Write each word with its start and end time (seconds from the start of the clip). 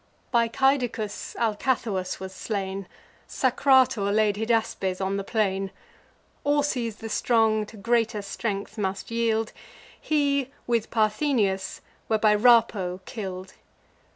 By 0.31 0.47
Caedicus, 0.47 1.35
Alcathous 1.37 2.19
was 2.19 2.33
slain; 2.33 2.87
Sacrator 3.27 4.11
laid 4.11 4.37
Hydaspes 4.37 4.99
on 4.99 5.17
the 5.17 5.23
plain; 5.23 5.69
Orses 6.43 6.95
the 6.95 7.07
strong 7.07 7.67
to 7.67 7.77
greater 7.77 8.23
strength 8.23 8.79
must 8.79 9.11
yield; 9.11 9.53
He, 10.01 10.49
with 10.65 10.89
Parthenius, 10.89 11.81
were 12.09 12.17
by 12.17 12.35
Rapo 12.35 13.01
kill'd. 13.05 13.53